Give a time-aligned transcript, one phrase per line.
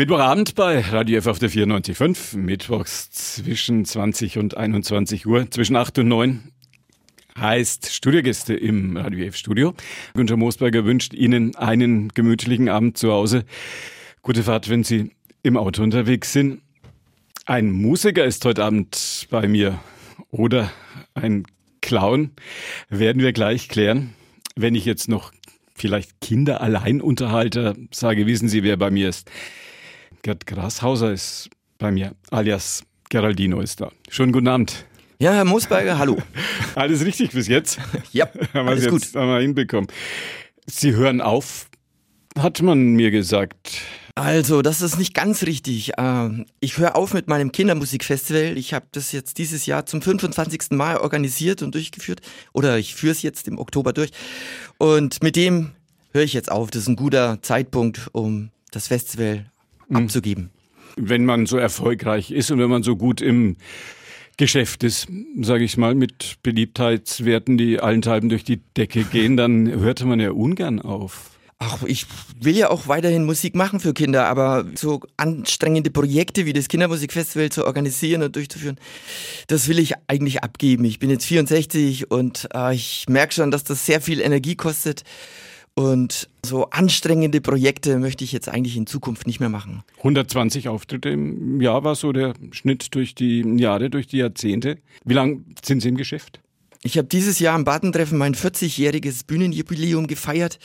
[0.00, 5.98] Mittwochabend bei Radio F auf der 94.5, mittwochs zwischen 20 und 21 Uhr, zwischen 8
[5.98, 6.52] und 9
[7.36, 9.74] heißt Studiogäste im Radio F Studio.
[10.14, 13.44] Günter Moosberger wünscht Ihnen einen gemütlichen Abend zu Hause.
[14.22, 15.10] Gute Fahrt, wenn Sie
[15.42, 16.60] im Auto unterwegs sind.
[17.44, 19.80] Ein Musiker ist heute Abend bei mir
[20.30, 20.70] oder
[21.14, 21.42] ein
[21.80, 22.30] Clown,
[22.88, 24.14] werden wir gleich klären.
[24.54, 25.32] Wenn ich jetzt noch
[25.74, 29.28] vielleicht Kinderalleinunterhalter sage, wissen Sie, wer bei mir ist.
[30.22, 31.48] Gerd Grashauser ist
[31.78, 33.90] bei mir, alias Geraldino ist da.
[34.08, 34.84] Schönen guten Abend.
[35.20, 36.18] Ja, Herr Moosberger, hallo.
[36.74, 37.78] alles richtig bis jetzt?
[38.12, 39.20] Ja, haben alles jetzt, gut.
[39.20, 39.88] Haben wir hinbekommen.
[40.66, 41.68] Sie hören auf,
[42.38, 43.80] hat man mir gesagt.
[44.14, 45.92] Also, das ist nicht ganz richtig.
[45.96, 48.58] Ähm, ich höre auf mit meinem Kindermusikfestival.
[48.58, 50.72] Ich habe das jetzt dieses Jahr zum 25.
[50.72, 52.20] Mal organisiert und durchgeführt.
[52.52, 54.10] Oder ich führe es jetzt im Oktober durch.
[54.78, 55.70] Und mit dem
[56.12, 56.70] höre ich jetzt auf.
[56.70, 59.46] Das ist ein guter Zeitpunkt, um das Festival.
[59.92, 60.50] Abzugeben.
[60.96, 63.56] Wenn man so erfolgreich ist und wenn man so gut im
[64.36, 65.08] Geschäft ist,
[65.40, 70.30] sage ich mal, mit Beliebtheitswerten, die allenthalben durch die Decke gehen, dann hörte man ja
[70.30, 71.30] ungern auf.
[71.60, 72.06] Ach, ich
[72.40, 77.50] will ja auch weiterhin Musik machen für Kinder, aber so anstrengende Projekte wie das Kindermusikfestival
[77.50, 78.78] zu organisieren und durchzuführen,
[79.48, 80.84] das will ich eigentlich abgeben.
[80.84, 85.02] Ich bin jetzt 64 und äh, ich merke schon, dass das sehr viel Energie kostet.
[85.78, 89.84] Und so anstrengende Projekte möchte ich jetzt eigentlich in Zukunft nicht mehr machen.
[89.98, 94.78] 120 Auftritte im Jahr war so der Schnitt durch die Jahre, durch die Jahrzehnte.
[95.04, 96.40] Wie lange sind Sie im Geschäft?
[96.82, 100.58] Ich habe dieses Jahr am Badentreffen mein 40-jähriges Bühnenjubiläum gefeiert.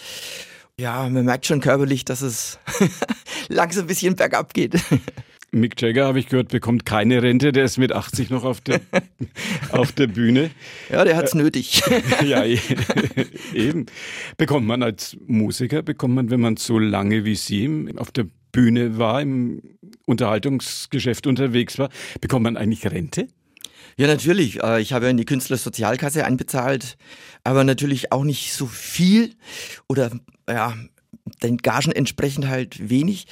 [0.79, 2.57] Ja, man merkt schon körperlich, dass es
[3.49, 4.73] langsam ein bisschen bergab geht.
[5.53, 7.51] Mick Jagger, habe ich gehört, bekommt keine Rente.
[7.51, 8.81] Der ist mit 80 noch auf der,
[9.71, 10.49] auf der Bühne.
[10.89, 11.83] Ja, der hat's äh, nötig.
[12.25, 12.43] ja,
[13.53, 13.85] eben.
[14.37, 18.97] Bekommt man als Musiker, bekommt man, wenn man so lange wie Sie auf der Bühne
[18.97, 19.61] war, im
[20.05, 23.27] Unterhaltungsgeschäft unterwegs war, bekommt man eigentlich Rente?
[23.95, 24.61] Ja, natürlich.
[24.63, 26.97] Äh, ich habe in die Künstlersozialkasse einbezahlt,
[27.43, 29.35] aber natürlich auch nicht so viel
[29.87, 30.11] oder
[30.49, 30.75] ja,
[31.41, 33.27] den Gagen entsprechend halt wenig.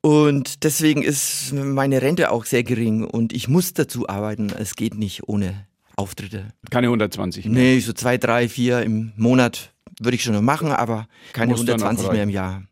[0.00, 4.50] Und deswegen ist meine Rente auch sehr gering und ich muss dazu arbeiten.
[4.50, 5.66] Es geht nicht ohne
[5.96, 6.48] Auftritte.
[6.70, 7.54] Keine 120 mehr?
[7.54, 12.12] Nee, so zwei, drei, vier im Monat würde ich schon noch machen, aber keine 120
[12.12, 12.62] mehr im Jahr.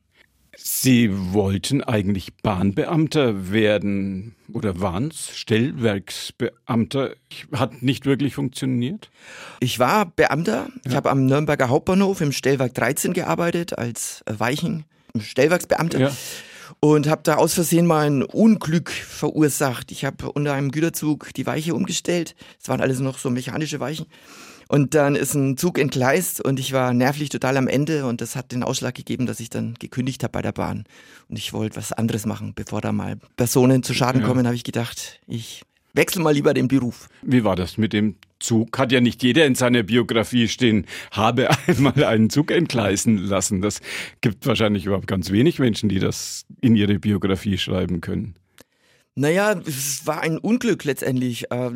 [0.56, 7.14] Sie wollten eigentlich Bahnbeamter werden oder waren es Stellwerksbeamter?
[7.52, 9.10] Hat nicht wirklich funktioniert?
[9.60, 10.68] Ich war Beamter.
[10.68, 10.80] Ja.
[10.86, 14.86] Ich habe am Nürnberger Hauptbahnhof im Stellwerk 13 gearbeitet als Weichen,
[15.18, 16.00] Stellwerksbeamter.
[16.00, 16.12] Ja.
[16.80, 19.92] Und habe da aus Versehen mal ein Unglück verursacht.
[19.92, 22.34] Ich habe unter einem Güterzug die Weiche umgestellt.
[22.60, 24.06] Es waren alles noch so mechanische Weichen.
[24.68, 28.34] Und dann ist ein Zug entgleist und ich war nervlich total am Ende und das
[28.34, 30.84] hat den Ausschlag gegeben, dass ich dann gekündigt habe bei der Bahn.
[31.28, 34.26] Und ich wollte was anderes machen, bevor da mal Personen zu Schaden ja.
[34.26, 35.62] kommen, habe ich gedacht, ich
[35.96, 37.08] wechsle mal lieber den Beruf.
[37.22, 38.76] Wie war das mit dem Zug?
[38.78, 43.62] Hat ja nicht jeder in seiner Biografie stehen, habe einmal einen Zug entgleisen lassen.
[43.62, 43.80] Das
[44.20, 48.34] gibt wahrscheinlich überhaupt ganz wenig Menschen, die das in ihre Biografie schreiben können.
[49.14, 51.50] Naja, es war ein Unglück letztendlich.
[51.50, 51.70] Äh,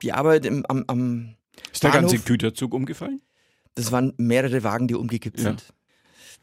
[0.00, 1.34] die Arbeit im, am, am
[1.72, 3.22] ist der Bahnhof, ganze Güterzug umgefallen?
[3.74, 5.72] Das waren mehrere Wagen, die umgekippt sind.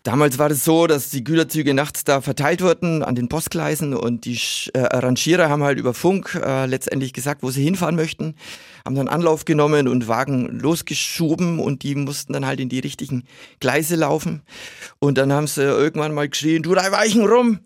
[0.03, 4.25] Damals war es so, dass die Güterzüge nachts da verteilt wurden an den Postgleisen und
[4.25, 4.39] die
[4.75, 8.35] äh, Rangierer haben halt über Funk äh, letztendlich gesagt, wo sie hinfahren möchten,
[8.85, 13.23] haben dann Anlauf genommen und Wagen losgeschoben und die mussten dann halt in die richtigen
[13.59, 14.44] Gleise laufen.
[15.00, 17.62] Und dann haben sie irgendwann mal geschrien, du da Weichen rum.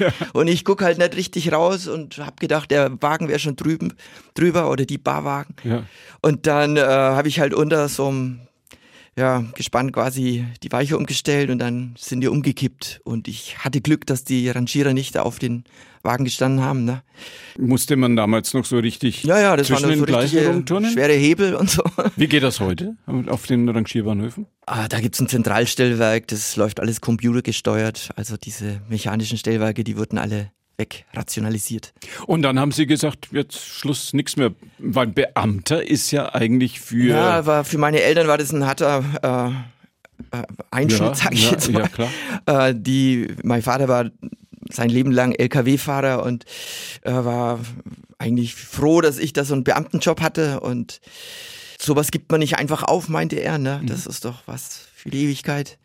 [0.00, 0.08] Ja.
[0.32, 3.92] und ich guck halt nicht richtig raus und hab gedacht, der Wagen wäre schon drüben,
[4.34, 5.54] drüber oder die Barwagen.
[5.62, 5.84] Ja.
[6.20, 8.40] Und dann äh, habe ich halt unter so einem
[9.18, 13.00] ja, gespannt quasi die Weiche umgestellt und dann sind die umgekippt.
[13.04, 15.64] Und ich hatte Glück, dass die Rangierer nicht auf den
[16.02, 16.84] Wagen gestanden haben.
[16.84, 17.02] Ne?
[17.58, 21.54] Musste man damals noch so richtig ja, ja, das zwischen waren so richtige schwere Hebel
[21.54, 21.82] und so.
[22.16, 24.46] Wie geht das heute auf den Rangierbahnhöfen?
[24.66, 28.10] Ah, da gibt's ein Zentralstellwerk, das läuft alles computergesteuert.
[28.16, 31.92] Also diese mechanischen Stellwerke, die wurden alle wegrationalisiert.
[32.26, 37.08] Und dann haben Sie gesagt, jetzt Schluss, nichts mehr, weil Beamter ist ja eigentlich für...
[37.08, 39.04] Ja, aber für meine Eltern war das ein harter
[40.32, 41.82] äh, äh Einschnitt, ja, sag ich ja, jetzt mal.
[41.82, 42.10] Ja, klar.
[42.68, 44.10] Äh, die, mein Vater war
[44.70, 46.44] sein Leben lang LKW-Fahrer und
[47.02, 47.60] äh, war
[48.18, 51.00] eigentlich froh, dass ich da so einen Beamtenjob hatte und
[51.78, 53.58] sowas gibt man nicht einfach auf, meinte er.
[53.58, 53.82] Ne?
[53.84, 54.10] Das mhm.
[54.10, 55.78] ist doch was für die Ewigkeit.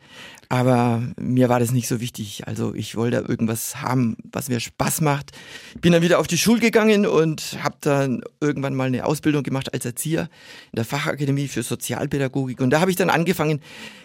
[0.52, 2.46] Aber mir war das nicht so wichtig.
[2.46, 5.32] Also ich wollte irgendwas haben, was mir Spaß macht.
[5.80, 9.74] Bin dann wieder auf die Schule gegangen und habe dann irgendwann mal eine Ausbildung gemacht
[9.74, 12.60] als Erzieher in der Fachakademie für Sozialpädagogik.
[12.60, 13.62] Und da habe ich dann angefangen,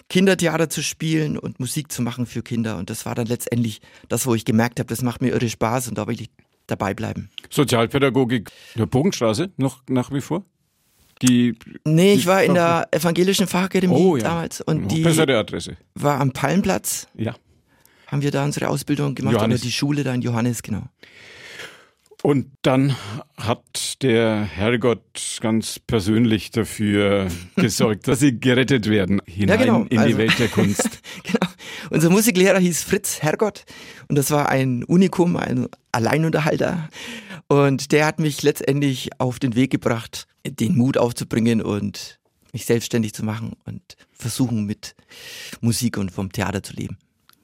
[0.09, 2.77] Kindertheater zu spielen und Musik zu machen für Kinder.
[2.77, 5.89] Und das war dann letztendlich das, wo ich gemerkt habe, das macht mir irre Spaß
[5.89, 6.31] und da will ich
[6.69, 7.29] dabei bleiben.
[7.51, 10.45] Sozialpädagogik der Bogenstraße noch nach wie vor?
[11.23, 11.55] Die,
[11.85, 14.25] nee, ich war in der evangelischen Fachakademie oh, ja.
[14.25, 15.77] damals und die bessere Adresse.
[15.95, 17.09] war am Palmplatz.
[17.15, 17.35] Ja.
[18.07, 19.61] Haben wir da unsere Ausbildung gemacht Johannes.
[19.61, 20.83] oder die Schule da in Johannes, genau.
[22.23, 22.97] Und dann
[23.37, 29.87] hat der Herrgott ganz persönlich dafür gesorgt, dass sie gerettet werden hinein ja, genau.
[29.89, 31.01] in also, die Welt der Kunst.
[31.23, 31.47] genau.
[31.91, 33.65] Unser Musiklehrer hieß Fritz Herrgott
[34.09, 36.89] und das war ein Unikum, ein Alleinunterhalter.
[37.49, 42.19] Und der hat mich letztendlich auf den Weg gebracht, den Mut aufzubringen und
[42.53, 43.83] mich selbstständig zu machen und
[44.13, 44.95] versuchen mit
[45.61, 46.97] Musik und vom Theater zu leben.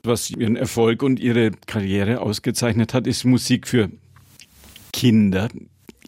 [0.04, 3.90] Was ihren Erfolg und ihre Karriere ausgezeichnet hat, ist Musik für
[4.92, 5.48] Kinder.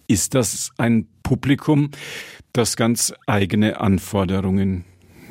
[0.07, 1.91] Ist das ein Publikum,
[2.53, 4.85] das ganz eigene Anforderungen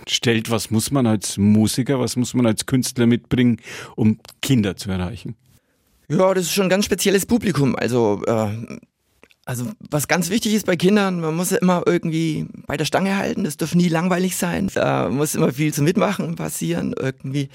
[0.07, 0.49] stellt?
[0.49, 3.57] Was muss man als Musiker, was muss man als Künstler mitbringen,
[3.95, 5.35] um Kinder zu erreichen?
[6.09, 7.75] Ja, das ist schon ein ganz spezielles Publikum.
[7.75, 8.77] Also, äh,
[9.45, 13.43] also was ganz wichtig ist bei Kindern, man muss immer irgendwie bei der Stange halten.
[13.43, 14.69] Das darf nie langweilig sein.
[14.73, 17.49] Da muss immer viel zum Mitmachen passieren irgendwie.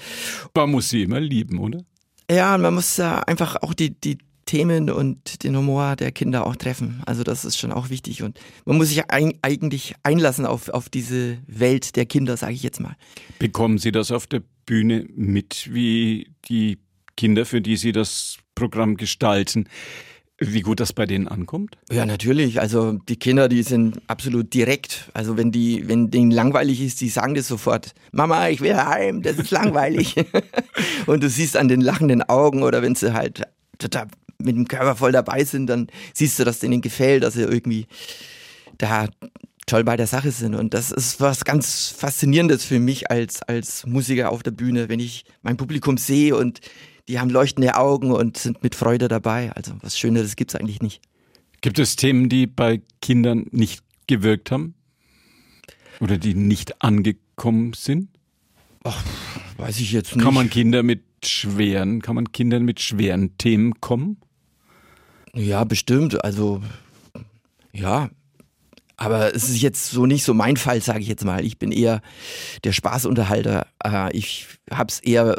[0.55, 1.81] Man muss sie immer lieben, oder?
[2.29, 6.55] Ja, man muss äh, einfach auch die, die Themen und den Humor der Kinder auch
[6.55, 7.01] treffen.
[7.05, 10.89] Also das ist schon auch wichtig und man muss sich ein, eigentlich einlassen auf, auf
[10.89, 12.95] diese Welt der Kinder, sage ich jetzt mal.
[13.37, 16.79] Bekommen Sie das auf der Bühne mit, wie die
[17.15, 19.67] Kinder, für die Sie das Programm gestalten,
[20.39, 21.77] wie gut das bei denen ankommt?
[21.91, 22.61] Ja, natürlich.
[22.61, 25.09] Also die Kinder, die sind absolut direkt.
[25.13, 27.93] Also wenn die, wenn denen langweilig ist, die sagen das sofort.
[28.11, 30.15] Mama, ich will heim, das ist langweilig.
[31.07, 33.43] und du siehst an den lachenden Augen oder wenn sie halt
[33.77, 34.07] total
[34.41, 37.87] mit dem Körper voll dabei sind, dann siehst du, dass denen gefällt, dass sie irgendwie
[38.77, 39.07] da
[39.65, 40.55] toll bei der Sache sind.
[40.55, 44.99] Und das ist was ganz Faszinierendes für mich als, als Musiker auf der Bühne, wenn
[44.99, 46.61] ich mein Publikum sehe und
[47.09, 49.51] die haben leuchtende Augen und sind mit Freude dabei.
[49.53, 51.01] Also was Schöneres gibt es eigentlich nicht.
[51.61, 54.75] Gibt es Themen, die bei Kindern nicht gewirkt haben?
[55.99, 58.09] Oder die nicht angekommen sind?
[58.83, 59.03] Ach,
[59.57, 60.23] weiß ich jetzt nicht.
[60.23, 64.17] Kann man Kinder mit schweren, kann man Kindern mit schweren Themen kommen?
[65.33, 66.23] Ja, bestimmt.
[66.23, 66.61] Also,
[67.73, 68.09] ja.
[68.95, 71.43] Aber es ist jetzt so nicht so mein Fall, sage ich jetzt mal.
[71.43, 72.01] Ich bin eher
[72.63, 73.67] der Spaßunterhalter.
[73.83, 75.37] Äh, ich hab's eher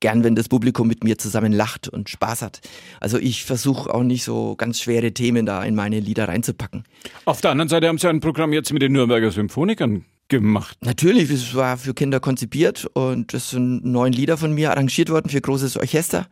[0.00, 2.60] gern, wenn das Publikum mit mir zusammen lacht und Spaß hat.
[3.00, 6.84] Also ich versuche auch nicht so ganz schwere Themen da in meine Lieder reinzupacken.
[7.26, 10.78] Auf der anderen Seite haben Sie ein Programm jetzt mit den Nürnberger Symphonikern gemacht.
[10.80, 15.28] Natürlich, es war für Kinder konzipiert und es sind neun Lieder von mir arrangiert worden
[15.28, 16.26] für großes Orchester.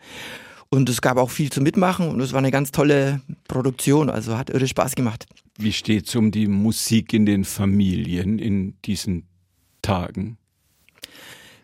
[0.71, 4.37] Und es gab auch viel zu mitmachen und es war eine ganz tolle Produktion, also
[4.37, 5.27] hat irre Spaß gemacht.
[5.59, 9.27] Wie steht es um die Musik in den Familien in diesen
[9.83, 10.38] Tagen?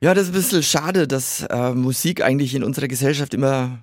[0.05, 3.79] Ja, das ist ein bisschen schade, dass äh, Musik eigentlich in unserer Gesellschaft immer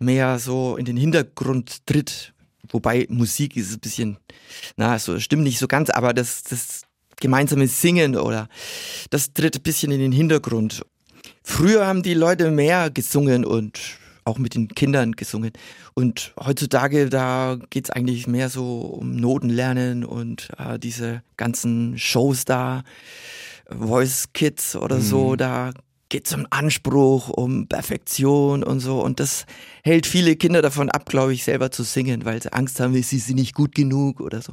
[0.00, 2.34] mehr so in den Hintergrund tritt.
[2.70, 4.16] Wobei Musik ist ein bisschen,
[4.76, 6.82] na, so stimmt nicht so ganz, aber das, das
[7.20, 8.48] gemeinsame Singen oder
[9.10, 10.84] das tritt ein bisschen in den Hintergrund.
[11.44, 13.78] Früher haben die Leute mehr gesungen und
[14.24, 15.52] auch mit den Kindern gesungen.
[15.94, 22.82] Und heutzutage, da geht's eigentlich mehr so um Notenlernen und äh, diese ganzen Shows da,
[23.68, 25.36] Voice Kids oder so, mhm.
[25.36, 25.72] da
[26.14, 29.02] geht es um Anspruch, um Perfektion und so.
[29.02, 29.46] Und das
[29.82, 33.18] hält viele Kinder davon ab, glaube ich, selber zu singen, weil sie Angst haben, sie
[33.18, 34.52] sind nicht gut genug oder so.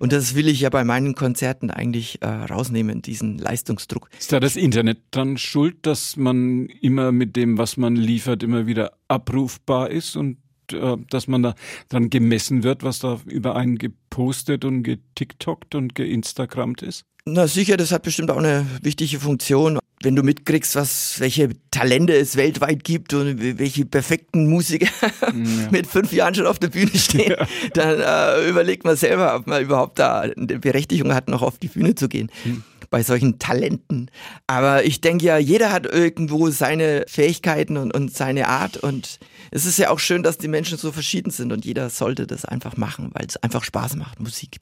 [0.00, 4.08] Und das will ich ja bei meinen Konzerten eigentlich äh, rausnehmen, diesen Leistungsdruck.
[4.18, 8.66] Ist da das Internet dann schuld, dass man immer mit dem, was man liefert, immer
[8.66, 10.38] wieder abrufbar ist und
[10.72, 11.54] dass man da
[11.88, 17.04] dann gemessen wird, was da über einen gepostet und getiktokt und geinstagrammt ist?
[17.28, 19.80] Na sicher, das hat bestimmt auch eine wichtige Funktion.
[20.02, 24.86] Wenn du mitkriegst, was, welche Talente es weltweit gibt und welche perfekten Musiker
[25.22, 25.32] ja.
[25.70, 27.46] mit fünf Jahren schon auf der Bühne stehen, ja.
[27.72, 31.68] dann äh, überlegt man selber, ob man überhaupt da eine Berechtigung hat, noch auf die
[31.68, 32.30] Bühne zu gehen.
[32.44, 32.62] Hm.
[32.96, 34.10] Bei solchen Talenten.
[34.46, 38.78] Aber ich denke ja, jeder hat irgendwo seine Fähigkeiten und, und seine Art.
[38.78, 39.18] Und
[39.50, 42.46] es ist ja auch schön, dass die Menschen so verschieden sind und jeder sollte das
[42.46, 44.56] einfach machen, weil es einfach Spaß macht, Musik.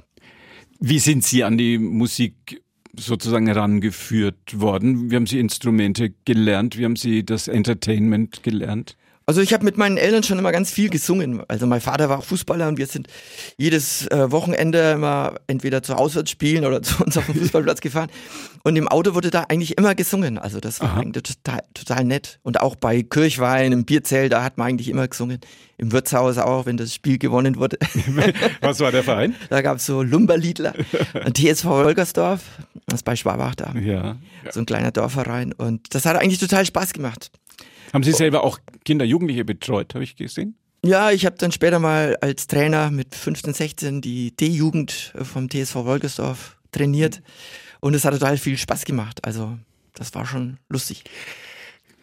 [0.80, 2.60] Wie sind Sie an die Musik
[2.98, 5.12] sozusagen herangeführt worden?
[5.12, 6.76] Wie haben Sie Instrumente gelernt?
[6.76, 8.96] Wie haben Sie das Entertainment gelernt?
[9.26, 11.42] Also ich habe mit meinen Eltern schon immer ganz viel gesungen.
[11.48, 13.08] Also mein Vater war auch Fußballer und wir sind
[13.56, 18.10] jedes äh, Wochenende immer entweder zu Auswärtsspielen oder zu uns auf den Fußballplatz gefahren.
[18.64, 20.38] Und im Auto wurde da eigentlich immer gesungen.
[20.38, 21.00] Also das war Aha.
[21.00, 22.38] eigentlich total, total nett.
[22.42, 25.40] Und auch bei Kirchwein, im Bierzelt, da hat man eigentlich immer gesungen.
[25.78, 27.78] Im Wirtshaus auch, wenn das Spiel gewonnen wurde.
[28.60, 29.34] Was war der Verein?
[29.48, 30.74] Da gab es so Lumberliedler.
[31.32, 32.40] TSV Holgersdorf,
[32.86, 33.72] das ist bei Schwabach da.
[33.78, 34.16] Ja.
[34.50, 35.52] So ein kleiner Dorfverein.
[35.52, 37.30] Und das hat eigentlich total Spaß gemacht.
[37.94, 40.56] Haben Sie selber auch Kinder, Jugendliche betreut, habe ich gesehen?
[40.84, 45.76] Ja, ich habe dann später mal als Trainer mit 15, 16 die D-Jugend vom TSV
[45.76, 47.22] Wolgersdorf trainiert
[47.78, 49.24] und es hat total viel Spaß gemacht.
[49.24, 49.56] Also
[49.92, 51.04] das war schon lustig.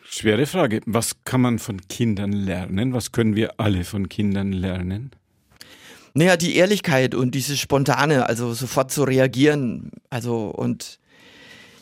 [0.10, 0.80] Schwere Frage.
[0.86, 2.94] Was kann man von Kindern lernen?
[2.94, 5.12] Was können wir alle von Kindern lernen?
[6.14, 11.00] Naja, die Ehrlichkeit und dieses Spontane, also sofort zu reagieren, also und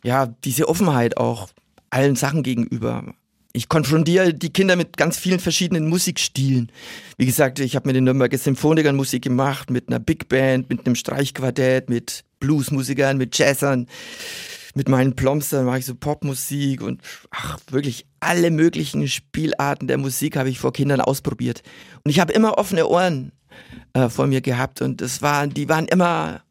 [0.04, 1.50] ja, diese Offenheit auch
[1.92, 3.13] allen Sachen gegenüber
[3.60, 6.72] ich konfrontiere die Kinder mit ganz vielen verschiedenen Musikstilen.
[7.18, 10.86] Wie gesagt, ich habe mit den Nürnberger Symphonikern Musik gemacht, mit einer Big Band, mit
[10.86, 13.88] einem Streichquartett, mit Bluesmusikern, mit Jazzern,
[14.75, 17.01] mit meinen Plomstern mache ich so Popmusik und
[17.32, 21.62] ach, wirklich alle möglichen Spielarten der Musik habe ich vor Kindern ausprobiert.
[22.06, 23.34] Und ich habe immer offene Ohren
[23.92, 26.44] äh, vor mir gehabt und es war, die waren immer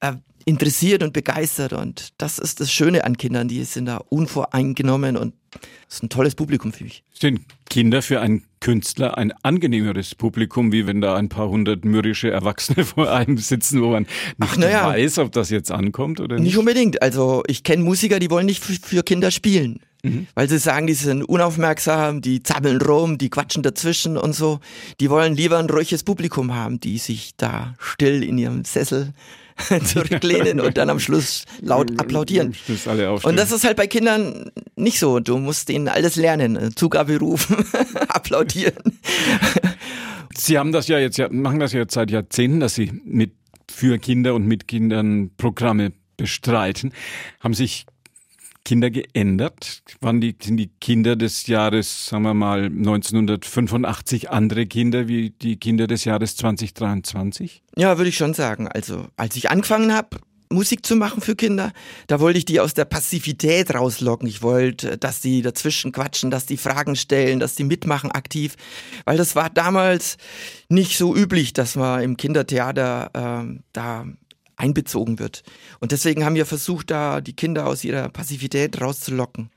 [0.00, 0.14] äh,
[0.46, 5.34] interessiert und begeistert und das ist das Schöne an Kindern, die sind da unvoreingenommen und
[5.50, 7.02] das ist ein tolles Publikum für mich.
[7.12, 12.30] Sind Kinder für einen Künstler ein angenehmeres Publikum, wie wenn da ein paar hundert mürrische
[12.30, 14.86] Erwachsene vor einem sitzen, wo man nicht Ach, ja.
[14.88, 16.44] weiß, ob das jetzt ankommt oder nicht?
[16.44, 17.02] Nicht unbedingt.
[17.02, 19.80] Also ich kenne Musiker, die wollen nicht für Kinder spielen.
[20.02, 20.28] Mhm.
[20.34, 24.60] Weil sie sagen, die sind unaufmerksam, die zappeln rum, die quatschen dazwischen und so.
[25.00, 29.12] Die wollen lieber ein ruhiges Publikum haben, die sich da still in ihrem Sessel
[29.84, 32.54] zurücklehnen und dann am Schluss laut applaudieren.
[33.22, 35.20] Und das ist halt bei Kindern nicht so.
[35.20, 36.74] Du musst ihnen alles lernen.
[36.76, 37.56] Zugabe rufen,
[38.08, 38.98] applaudieren.
[40.36, 43.32] Sie haben das ja jetzt, machen das ja jetzt seit Jahrzehnten, dass Sie mit
[43.70, 46.92] für Kinder und mit Kindern Programme bestreiten.
[47.40, 47.86] Haben sich
[48.64, 49.82] Kinder geändert?
[50.00, 55.56] Waren die, sind die Kinder des Jahres, sagen wir mal, 1985 andere Kinder wie die
[55.56, 57.62] Kinder des Jahres 2023?
[57.76, 58.68] Ja, würde ich schon sagen.
[58.68, 60.18] Also, als ich angefangen habe,
[60.50, 61.72] Musik zu machen für Kinder,
[62.06, 64.28] da wollte ich die aus der Passivität rauslocken.
[64.28, 68.56] Ich wollte, dass die dazwischen quatschen, dass die Fragen stellen, dass die mitmachen aktiv.
[69.04, 70.16] Weil das war damals
[70.68, 73.10] nicht so üblich, dass man im Kindertheater
[73.44, 74.06] äh, da
[74.58, 75.42] einbezogen wird.
[75.80, 79.50] Und deswegen haben wir versucht, da die Kinder aus ihrer Passivität rauszulocken.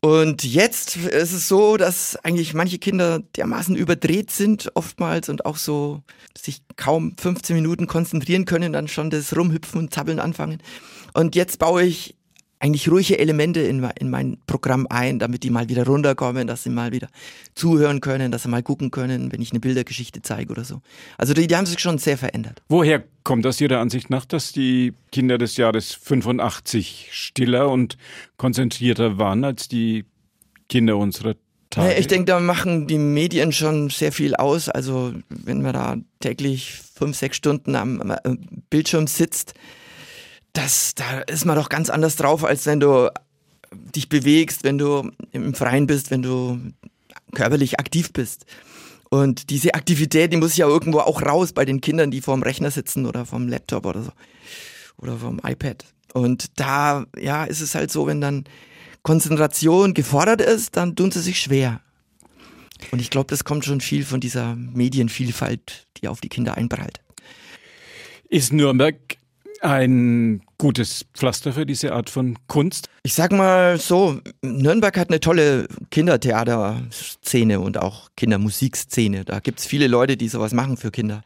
[0.00, 5.56] Und jetzt ist es so, dass eigentlich manche Kinder dermaßen überdreht sind oftmals und auch
[5.56, 6.02] so
[6.36, 10.58] sich kaum 15 Minuten konzentrieren können, dann schon das Rumhüpfen und Zappeln anfangen.
[11.14, 12.16] Und jetzt baue ich
[12.64, 16.70] eigentlich ruhige Elemente in, in mein Programm ein, damit die mal wieder runterkommen, dass sie
[16.70, 17.08] mal wieder
[17.54, 20.80] zuhören können, dass sie mal gucken können, wenn ich eine Bildergeschichte zeige oder so.
[21.18, 22.62] Also die, die haben sich schon sehr verändert.
[22.70, 27.98] Woher kommt das Ihrer Ansicht nach, dass die Kinder des Jahres 85 stiller und
[28.38, 30.06] konzentrierter waren als die
[30.70, 31.34] Kinder unserer
[31.68, 31.92] Tage?
[31.96, 34.70] Ich denke, da machen die Medien schon sehr viel aus.
[34.70, 38.16] Also wenn man da täglich fünf, sechs Stunden am
[38.70, 39.52] Bildschirm sitzt,
[40.54, 43.10] das, da ist man doch ganz anders drauf, als wenn du
[43.94, 46.58] dich bewegst, wenn du im Freien bist, wenn du
[47.34, 48.46] körperlich aktiv bist.
[49.10, 52.70] Und diese Aktivität, die muss ja irgendwo auch raus bei den Kindern, die vorm Rechner
[52.70, 54.12] sitzen oder vom Laptop oder so.
[54.96, 55.84] Oder vom iPad.
[56.14, 58.44] Und da, ja, ist es halt so, wenn dann
[59.02, 61.80] Konzentration gefordert ist, dann tun sie sich schwer.
[62.92, 67.00] Und ich glaube, das kommt schon viel von dieser Medienvielfalt, die auf die Kinder einprallt.
[68.28, 68.96] Ist Nürnberg
[69.64, 72.88] ein gutes Pflaster für diese Art von Kunst?
[73.02, 79.24] Ich sag mal so, Nürnberg hat eine tolle Kindertheaterszene und auch Kindermusikszene.
[79.24, 81.22] Da gibt es viele Leute, die sowas machen für Kinder.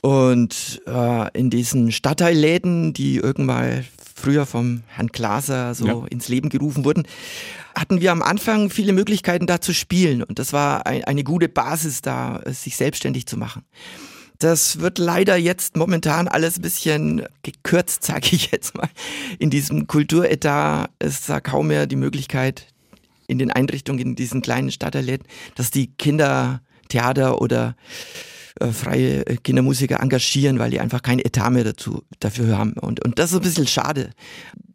[0.00, 3.84] Und äh, in diesen Stadtteilläden, die irgendwann
[4.14, 6.06] früher vom Herrn Glaser so ja.
[6.10, 7.06] ins Leben gerufen wurden,
[7.76, 10.22] hatten wir am Anfang viele Möglichkeiten da zu spielen.
[10.22, 13.64] Und das war ein, eine gute Basis da, sich selbstständig zu machen.
[14.42, 18.88] Das wird leider jetzt momentan alles ein bisschen gekürzt, sage ich jetzt mal.
[19.38, 22.66] In diesem Kulturetat ist da kaum mehr die Möglichkeit,
[23.28, 27.76] in den Einrichtungen in diesen kleinen Stadtteilläden, dass die Kinder Theater oder
[28.70, 32.74] freie Kindermusiker engagieren, weil die einfach kein Etat mehr dazu, dafür haben.
[32.74, 34.10] Und, und das ist ein bisschen schade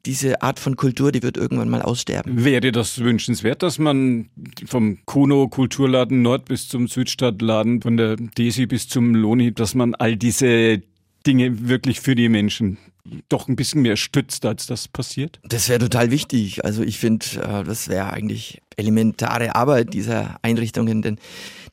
[0.07, 2.45] diese Art von Kultur, die wird irgendwann mal aussterben.
[2.45, 4.29] Wäre das wünschenswert, dass man
[4.65, 9.95] vom Kuno Kulturladen Nord bis zum Südstadtladen, von der Desi bis zum Loni, dass man
[9.95, 10.81] all diese
[11.27, 12.77] Dinge wirklich für die Menschen
[13.29, 15.39] doch ein bisschen mehr stützt, als das passiert?
[15.43, 16.63] Das wäre total wichtig.
[16.65, 21.17] Also ich finde, äh, das wäre eigentlich elementare Arbeit dieser Einrichtungen, denn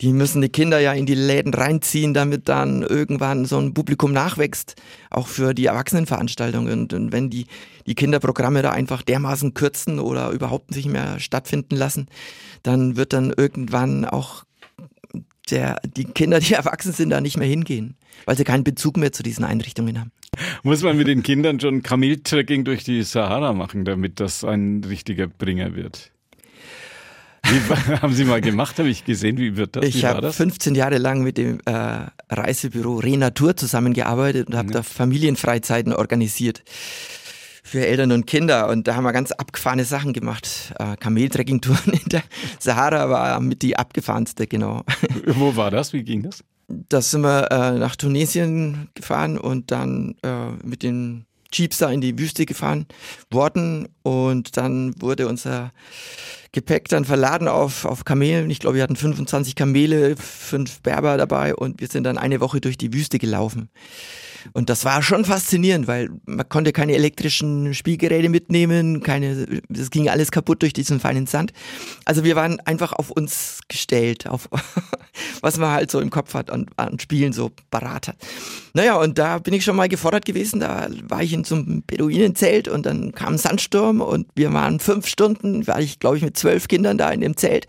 [0.00, 4.12] die müssen die Kinder ja in die Läden reinziehen, damit dann irgendwann so ein Publikum
[4.12, 4.75] nachwächst,
[5.11, 6.88] auch für die Erwachsenenveranstaltungen.
[6.91, 7.47] Und wenn die,
[7.87, 12.09] die Kinderprogramme da einfach dermaßen kürzen oder überhaupt nicht mehr stattfinden lassen,
[12.62, 14.45] dann wird dann irgendwann auch
[15.51, 19.13] der, die Kinder, die erwachsen sind, da nicht mehr hingehen, weil sie keinen Bezug mehr
[19.13, 20.13] zu diesen Einrichtungen haben.
[20.63, 25.29] Muss man mit den Kindern schon Kameltrekking durch die Sahara machen, damit das ein richtiger
[25.29, 26.11] Bringer wird?
[27.45, 27.61] Wie,
[28.01, 29.85] haben Sie mal gemacht, habe ich gesehen, wie wird das?
[29.85, 34.75] Ich habe 15 Jahre lang mit dem äh, Reisebüro Renatur zusammengearbeitet und habe ja.
[34.75, 36.63] da Familienfreizeiten organisiert
[37.75, 38.69] für Eltern und Kinder.
[38.69, 40.73] Und da haben wir ganz abgefahrene Sachen gemacht.
[40.78, 42.23] Äh, Kameltrekkingtouren in der
[42.61, 44.85] Sahara war mit die abgefahrenste, genau.
[45.26, 45.93] Wo war das?
[45.93, 46.45] Wie ging das?
[46.69, 52.00] Da sind wir äh, nach Tunesien gefahren und dann äh, mit den Jeeps da in
[52.00, 52.87] die Wüste gefahren
[53.33, 55.73] worden und dann wurde unser
[56.52, 58.50] Gepäck dann verladen auf, auf Kamelen.
[58.50, 62.61] Ich glaube, wir hatten 25 Kamele, fünf Berber dabei und wir sind dann eine Woche
[62.61, 63.69] durch die Wüste gelaufen.
[64.53, 70.09] Und das war schon faszinierend, weil man konnte keine elektrischen Spielgeräte mitnehmen, keine, das ging
[70.09, 71.53] alles kaputt durch diesen feinen Sand.
[72.05, 74.49] Also wir waren einfach auf uns gestellt, auf
[75.41, 78.17] was man halt so im Kopf hat und an Spielen so parat hat.
[78.75, 80.61] Naja, und da bin ich schon mal gefordert gewesen.
[80.61, 84.81] Da war ich in so einem Beduinenzelt und dann kam ein Sandsturm und wir waren
[84.81, 87.67] fünf Stunden, war ich glaube ich mit zwölf Kindern da in dem Zelt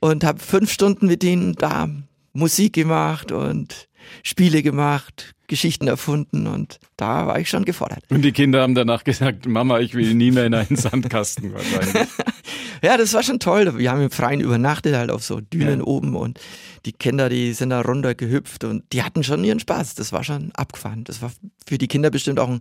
[0.00, 1.88] und habe fünf Stunden mit denen da
[2.32, 3.87] Musik gemacht und
[4.22, 8.00] Spiele gemacht, Geschichten erfunden und da war ich schon gefordert.
[8.10, 12.08] Und die Kinder haben danach gesagt, Mama, ich will nie mehr in einen Sandkasten wahrscheinlich.
[12.82, 13.78] ja, das war schon toll.
[13.78, 15.86] Wir haben im Freien übernachtet, halt auf so Dünen ja.
[15.86, 16.38] oben und
[16.84, 19.94] die Kinder, die sind da runter gehüpft und die hatten schon ihren Spaß.
[19.94, 21.04] Das war schon abgefahren.
[21.04, 21.32] Das war
[21.66, 22.60] für die Kinder bestimmt auch ein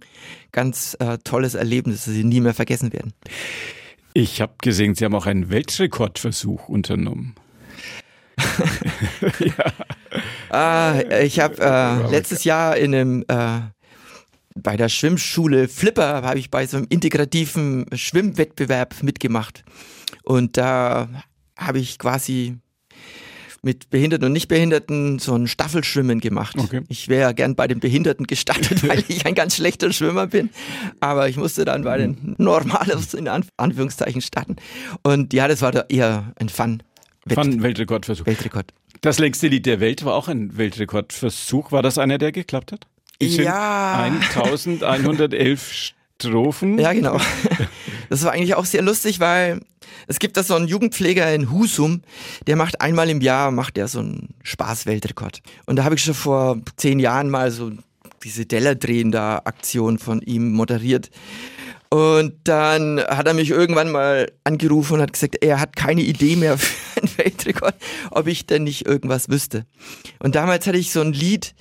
[0.51, 3.13] ganz äh, tolles Erlebnis, das sie nie mehr vergessen werden.
[4.13, 7.35] Ich habe gesehen, Sie haben auch einen Weltrekordversuch unternommen.
[9.39, 9.73] ja.
[10.49, 13.59] Ah, ich habe äh, letztes Jahr in einem äh,
[14.55, 19.63] bei der Schwimmschule Flipper habe ich bei so einem integrativen Schwimmwettbewerb mitgemacht
[20.23, 21.09] und da
[21.57, 22.57] habe ich quasi
[23.63, 26.55] mit Behinderten und Nichtbehinderten so ein Staffelschwimmen gemacht.
[26.57, 26.81] Okay.
[26.87, 30.49] Ich wäre gern bei den Behinderten gestartet, weil ich ein ganz schlechter Schwimmer bin.
[30.99, 34.55] Aber ich musste dann bei den Normalen in Anführungszeichen starten.
[35.03, 36.83] Und ja, das war da eher ein Fun.
[37.27, 38.25] Fun Weltrekordversuch.
[38.25, 38.73] Weltrekord.
[39.01, 41.71] Das längste Lied der Welt war auch ein Weltrekordversuch.
[41.71, 42.87] War das einer, der geklappt hat?
[43.19, 44.11] Ich ja.
[44.35, 46.79] 1111 Strophen.
[46.79, 47.19] Ja, genau.
[48.09, 49.59] Das war eigentlich auch sehr lustig, weil
[50.07, 52.03] es gibt da so einen Jugendpfleger in Husum,
[52.47, 55.41] der macht einmal im Jahr, macht der so einen Spaß-Weltrekord.
[55.65, 57.71] Und da habe ich schon vor zehn Jahren mal so
[58.23, 61.09] diese Deller-Drehen-Aktion von ihm moderiert.
[61.89, 66.37] Und dann hat er mich irgendwann mal angerufen und hat gesagt, er hat keine Idee
[66.37, 67.75] mehr für einen Weltrekord,
[68.11, 69.65] ob ich denn nicht irgendwas wüsste.
[70.19, 71.53] Und damals hatte ich so ein Lied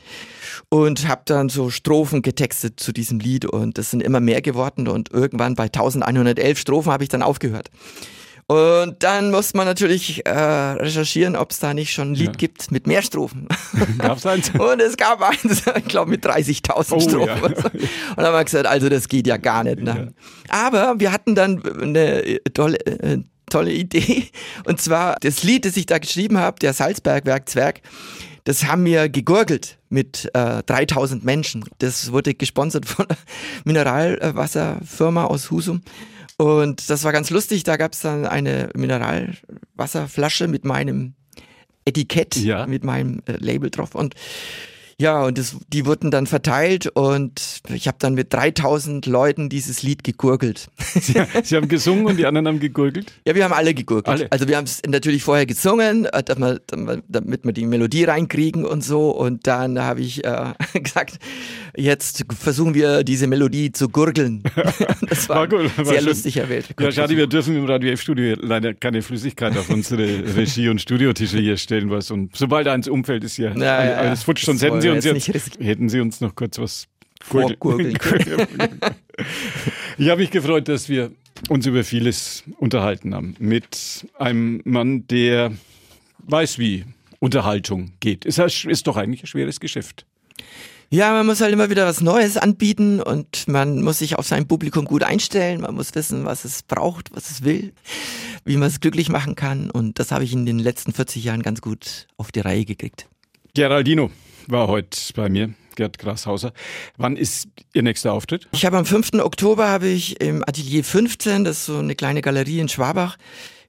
[0.68, 4.88] und habe dann so Strophen getextet zu diesem Lied und das sind immer mehr geworden
[4.88, 7.70] und irgendwann bei 1111 Strophen habe ich dann aufgehört.
[8.48, 12.32] Und dann muss man natürlich äh, recherchieren, ob es da nicht schon ein Lied ja.
[12.32, 13.48] gibt mit mehr Strophen.
[13.98, 14.50] Gab's eins?
[14.58, 17.26] Und es gab eins, ich glaube mit 30.000 oh, Strophen.
[17.26, 17.64] Ja.
[17.64, 19.80] Und dann haben wir gesagt, also das geht ja gar nicht.
[19.80, 20.12] Ne?
[20.48, 20.68] Ja.
[20.68, 23.18] Aber wir hatten dann eine tolle, äh,
[23.50, 24.28] tolle Idee.
[24.64, 27.80] Und zwar das Lied, das ich da geschrieben habe, der Salzbergwerk-Zwerg,
[28.44, 31.64] das haben wir gegurgelt mit äh, 3000 Menschen.
[31.78, 33.18] Das wurde gesponsert von einer
[33.64, 35.82] Mineralwasserfirma aus Husum.
[36.36, 37.64] Und das war ganz lustig.
[37.64, 41.14] Da gab es dann eine Mineralwasserflasche mit meinem
[41.84, 42.66] Etikett, ja.
[42.66, 43.94] mit meinem äh, Label drauf.
[43.94, 44.14] Und
[44.98, 49.82] ja, und das, die wurden dann verteilt und ich habe dann mit 3000 Leuten dieses
[49.82, 50.68] Lied gegurgelt.
[50.78, 53.12] Sie, Sie, haben gesungen und die anderen haben gegurgelt?
[53.26, 54.08] Ja, wir haben alle gegurgelt.
[54.08, 54.32] Alle.
[54.32, 56.22] Also wir haben es natürlich vorher gesungen, äh,
[57.08, 59.10] damit wir die Melodie reinkriegen und so.
[59.10, 60.52] Und dann habe ich äh,
[60.82, 61.18] gesagt,
[61.76, 64.42] jetzt versuchen wir diese Melodie zu gurgeln.
[65.08, 66.08] Das war, war gut, war sehr schön.
[66.08, 66.74] lustiger Welt.
[66.78, 70.02] Ja, schade, wir dürfen im Radio F-Studio leider keine Flüssigkeit auf unsere
[70.36, 71.90] Regie- und Studiotische hier stellen.
[71.90, 72.10] Was.
[72.10, 74.44] Und sobald eins umfällt, ist ja, ja, ja alles futsch.
[74.44, 76.88] Sonst hätten Sie uns jetzt hätten Sie uns noch kurz was
[77.26, 77.98] vorgurgeln
[79.98, 81.10] Ich habe mich gefreut, dass wir
[81.48, 83.34] uns über vieles unterhalten haben.
[83.38, 85.52] Mit einem Mann, der
[86.18, 86.84] weiß, wie
[87.18, 88.24] Unterhaltung geht.
[88.24, 90.06] Ist, ist doch eigentlich ein schweres Geschäft.
[90.88, 94.46] Ja, man muss halt immer wieder was Neues anbieten und man muss sich auf sein
[94.46, 95.62] Publikum gut einstellen.
[95.62, 97.72] Man muss wissen, was es braucht, was es will,
[98.44, 99.70] wie man es glücklich machen kann.
[99.70, 103.08] Und das habe ich in den letzten 40 Jahren ganz gut auf die Reihe gekriegt.
[103.54, 104.10] Geraldino
[104.46, 105.54] war heute bei mir.
[105.76, 106.52] Gerd Grashauser.
[106.96, 108.48] Wann ist Ihr nächster Auftritt?
[108.52, 109.14] Ich habe am 5.
[109.20, 113.16] Oktober habe ich im Atelier 15, das ist so eine kleine Galerie in Schwabach,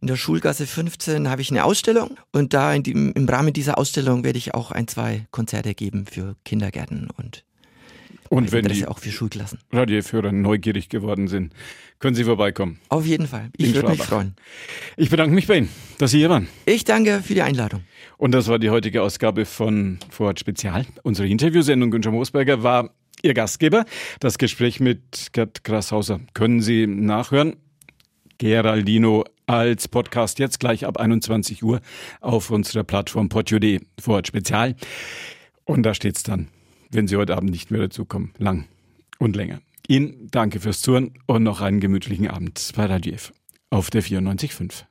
[0.01, 4.23] in der Schulgasse 15 habe ich eine Ausstellung und da dem, im Rahmen dieser Ausstellung
[4.23, 7.43] werde ich auch ein, zwei Konzerte geben für Kindergärten und
[8.29, 9.59] und wenn die auch für Schulklassen.
[9.71, 11.53] Radioführer neugierig geworden sind,
[11.99, 12.79] können Sie vorbeikommen.
[12.89, 13.49] Auf jeden Fall.
[13.57, 14.35] Ich würde mich freuen.
[14.95, 16.47] Ich bedanke mich bei Ihnen, dass Sie hier waren.
[16.65, 17.83] Ich danke für die Einladung.
[18.17, 20.85] Und das war die heutige Ausgabe von Vorort Spezial.
[21.03, 23.85] Unsere Interviewsendung Günther Moosberger war Ihr Gastgeber.
[24.19, 27.55] Das Gespräch mit Gerd Grashauser können Sie nachhören.
[28.37, 31.81] Geraldino als Podcast jetzt gleich ab 21 Uhr
[32.21, 34.75] auf unserer Plattform Portio.de vor Spezial.
[35.63, 36.49] Und da steht's dann,
[36.91, 38.65] wenn Sie heute Abend nicht mehr dazukommen, lang
[39.19, 39.59] und länger.
[39.87, 43.33] Ihnen danke fürs Zuhören und noch einen gemütlichen Abend bei Radio F
[43.69, 44.83] auf der 94.5.